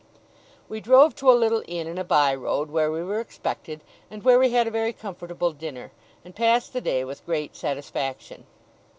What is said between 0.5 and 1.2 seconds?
We drove